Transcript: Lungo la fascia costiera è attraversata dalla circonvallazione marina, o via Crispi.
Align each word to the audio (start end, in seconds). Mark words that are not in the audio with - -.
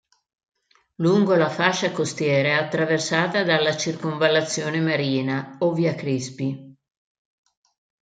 Lungo 0.95 1.35
la 1.35 1.51
fascia 1.51 1.91
costiera 1.91 2.47
è 2.49 2.53
attraversata 2.53 3.43
dalla 3.43 3.77
circonvallazione 3.77 4.79
marina, 4.79 5.57
o 5.59 5.73
via 5.73 5.93
Crispi. 5.93 6.75